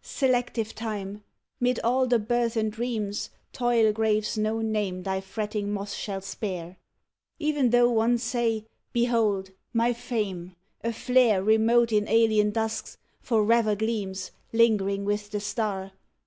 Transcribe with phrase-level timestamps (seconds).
[0.00, 1.22] Selective Time!
[1.60, 6.78] 'mid all the burthened reams Toil graves no name thy fretting moth shall spare,
[7.38, 9.50] Even tho' one say, "Behold!
[9.74, 15.92] my fame, a flare Remote in alien dusks, forever gleams, Lingering with the star."